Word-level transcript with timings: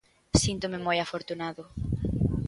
Síntome 0.43 0.77
moi 0.85 0.97
afortunado. 0.99 1.63